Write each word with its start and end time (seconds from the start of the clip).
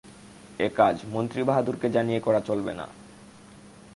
এ 0.59 0.67
কােজ 0.75 0.97
মন্ত্রী 1.09 1.41
বাহাদুরকে 1.43 1.87
জানিয়ে 1.89 2.19
করা 2.19 2.39
চলবে 2.39 2.73
না। 2.73 2.85